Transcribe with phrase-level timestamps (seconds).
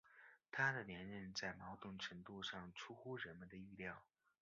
[0.51, 4.01] 他的连任在某种程度上出乎人们的意料。